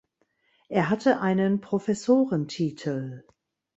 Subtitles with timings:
[0.67, 3.23] Er hatte einen Professorentitel.